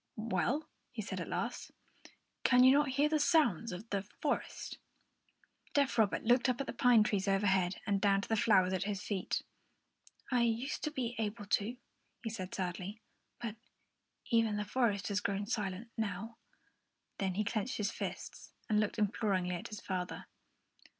[0.15, 1.69] "Well," he said at last,
[2.43, 4.79] "can you not hear the sounds of the forest?"
[5.75, 8.85] Deaf Robert looked up at the pine trees overhead and down to the flowers at
[8.85, 9.43] his feet.
[10.31, 11.77] "I used to be able to,"
[12.23, 12.99] he said sadly,
[13.39, 13.57] "but
[14.31, 16.39] even the forest has grown silent now."
[17.19, 20.25] Then he clenched his fists and looked imploringly at his father.